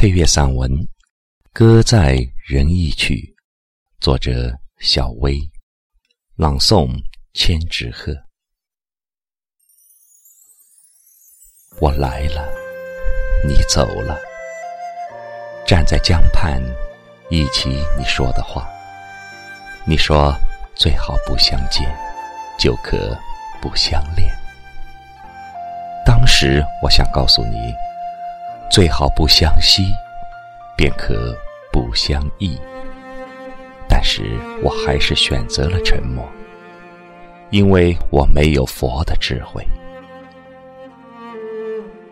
[0.00, 0.72] 配乐散文
[1.52, 2.16] 《歌在
[2.48, 3.16] 人意去》，
[4.00, 5.38] 作者小薇，
[6.36, 6.90] 朗诵
[7.34, 8.10] 千纸鹤。
[11.82, 12.48] 我来了，
[13.46, 14.18] 你走了，
[15.66, 16.62] 站在江畔，
[17.28, 18.66] 忆起你说的话。
[19.84, 20.34] 你说
[20.74, 21.94] 最好不相见，
[22.58, 23.14] 就可
[23.60, 24.34] 不相恋。
[26.06, 27.74] 当时我想告诉你，
[28.70, 29.92] 最好不相惜，
[30.76, 31.36] 便可
[31.72, 32.56] 不相忆。
[33.88, 34.22] 但是
[34.62, 36.24] 我还是选择了沉默，
[37.50, 39.66] 因为我没有佛的智慧。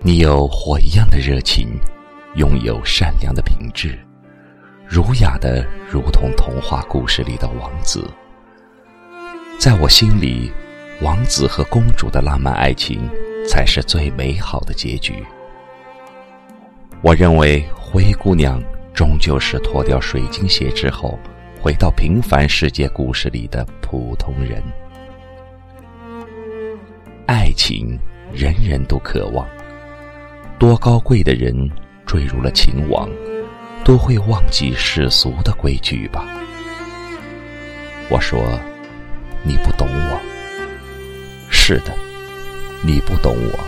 [0.00, 1.68] 你有火一样的热情，
[2.34, 3.96] 拥有善良的品质，
[4.84, 8.04] 儒雅的如同童话故事里的王子。
[9.60, 10.52] 在我心里，
[11.02, 13.08] 王子和公主的浪漫爱情
[13.48, 15.24] 才是最美好的结局。
[17.00, 18.60] 我认为灰姑娘
[18.92, 21.16] 终究是脱掉水晶鞋之后，
[21.60, 24.60] 回到平凡世界故事里的普通人。
[27.24, 27.96] 爱情，
[28.32, 29.46] 人人都渴望。
[30.58, 31.54] 多高贵的人
[32.04, 33.08] 坠入了情网，
[33.84, 36.26] 都会忘记世俗的规矩吧？
[38.10, 38.40] 我说，
[39.44, 40.20] 你不懂我。
[41.48, 41.94] 是的，
[42.82, 43.58] 你不懂我，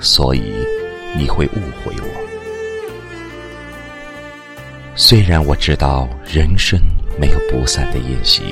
[0.00, 0.52] 所以
[1.16, 2.41] 你会误会我。
[4.94, 6.78] 虽然我知道人生
[7.18, 8.42] 没有不散的宴席，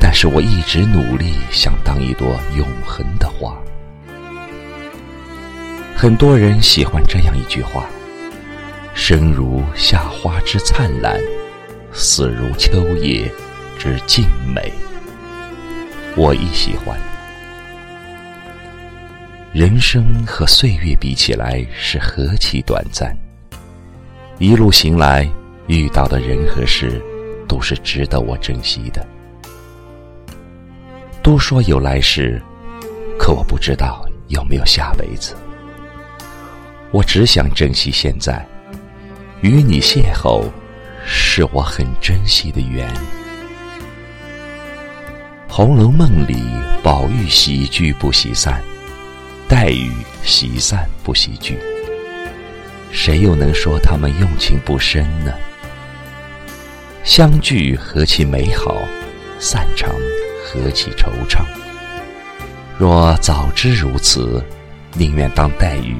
[0.00, 3.56] 但是我一直努力想当一朵永恒的花。
[5.94, 7.86] 很多人喜欢这样一句话
[8.92, 11.16] ：“生如夏花之灿烂，
[11.92, 13.30] 死如秋叶
[13.78, 14.72] 之静美。”
[16.16, 16.98] 我亦喜欢。
[19.52, 23.16] 人生和岁月比起来，是何其短暂！
[24.38, 25.28] 一路行来，
[25.68, 27.00] 遇到的人和事，
[27.46, 29.06] 都是值得我珍惜的。
[31.22, 32.42] 都说有来世，
[33.16, 35.36] 可我不知道有没有下辈子。
[36.90, 38.44] 我只想珍惜现在，
[39.40, 40.44] 与你邂逅，
[41.06, 42.88] 是我很珍惜的缘。
[45.48, 46.42] 《红楼梦》里，
[46.82, 48.60] 宝玉喜聚不喜散，
[49.48, 49.92] 黛玉
[50.24, 51.56] 喜散不喜聚，
[52.94, 55.32] 谁又能说他们用情不深呢？
[57.02, 58.82] 相聚何其美好，
[59.40, 59.90] 散场
[60.44, 61.42] 何其惆怅。
[62.78, 64.42] 若早知如此，
[64.94, 65.96] 宁愿当黛玉。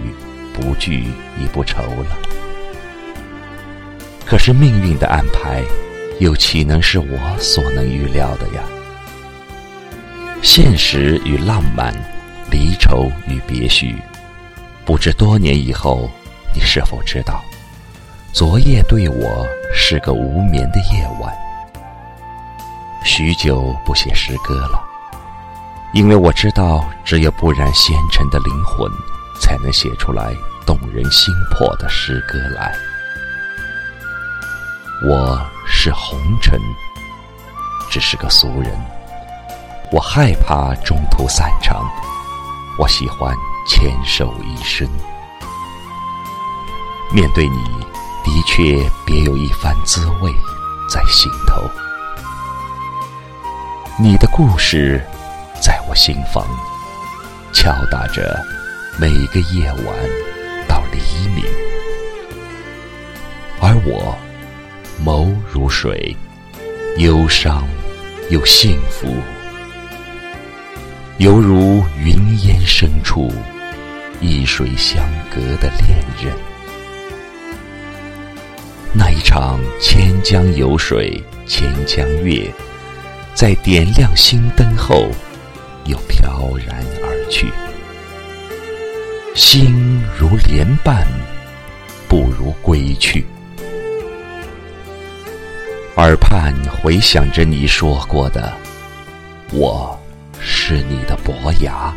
[0.55, 1.03] 不聚
[1.37, 2.17] 亦不愁了。
[4.25, 5.65] 可是命运的安排，
[6.21, 8.63] 又岂能是我所能预料的呀？
[10.43, 11.93] 现实与浪漫，
[12.53, 13.97] 离愁与别绪，
[14.85, 16.09] 不知多年以后，
[16.55, 17.43] 你是否知道？
[18.33, 21.35] 昨夜对我是个无眠的夜晚。
[23.05, 24.83] 许久不写诗歌了，
[25.93, 28.91] 因为我知道，只有不染纤尘的灵魂。
[29.41, 30.33] 才能写出来
[30.65, 32.73] 动人心魄的诗歌来。
[35.03, 36.59] 我是红尘，
[37.91, 38.73] 只是个俗人。
[39.91, 41.85] 我害怕中途散场，
[42.79, 43.37] 我喜欢
[43.67, 44.89] 牵手一生。
[47.15, 47.59] 面对你，
[48.25, 50.35] 的确别有一番滋味
[50.91, 51.63] 在心头。
[53.97, 55.01] 你的故事，
[55.63, 56.45] 在我心房
[57.53, 58.37] 敲打着。
[58.99, 59.87] 每个夜晚
[60.69, 61.45] 到黎明，
[63.61, 64.17] 而我
[65.05, 66.17] 眸如水，
[66.99, 67.65] 忧伤
[68.31, 69.17] 又幸福，
[71.19, 73.33] 犹如云烟深处
[74.21, 76.54] 一水相隔的恋人。
[78.97, 82.49] 那一场千江有水千江月，
[83.35, 85.09] 在点亮星灯后，
[85.87, 87.53] 又飘然而去。
[89.35, 91.05] 心如莲瓣，
[92.09, 93.27] 不如归去。
[95.97, 98.53] 耳畔回响着你说过的
[99.51, 99.99] ：“我
[100.39, 101.93] 是你的伯牙。”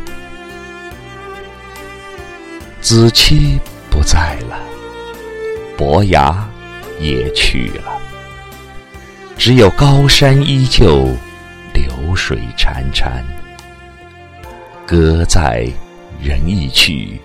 [2.82, 3.56] 子期
[3.88, 4.58] 不在了，
[5.76, 6.48] 伯牙
[7.00, 8.00] 也去了，
[9.36, 11.08] 只有高山依旧，
[11.72, 13.22] 流水潺潺。
[14.86, 15.66] 歌在
[16.22, 17.20] 人意去。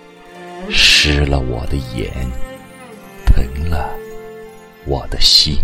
[0.70, 2.10] 湿了我的眼，
[3.26, 3.90] 疼了
[4.86, 5.58] 我的心。